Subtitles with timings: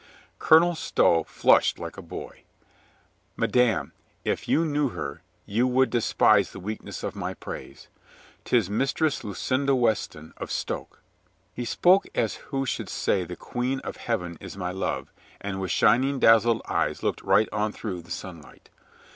[0.39, 2.41] Colonel Stow flushed like a boy.
[3.37, 3.91] "Madame,
[4.25, 7.87] if you knew her, you would despise the weakness of my praise.
[8.43, 11.03] 'Tis Mistress Lucinda Weston of Stoke."
[11.53, 15.69] He spoke as who should say "the Queen of Heaven is my love," and with
[15.69, 18.71] shining dazzled eyes looked right on through the sunlight.